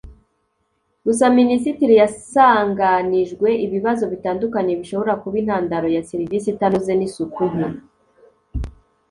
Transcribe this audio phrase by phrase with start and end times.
[1.05, 7.67] Gusa Minisitiri yasanganijwe ibibazo bitandukanye bishobora kuba intandaro ya serivisi itanoze n’isuku nke